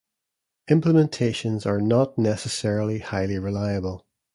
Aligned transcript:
Implementations 0.67 1.67
are 1.67 1.79
not 1.79 2.17
necessarily 2.17 2.97
highly 2.97 3.37
reliable. 3.37 4.07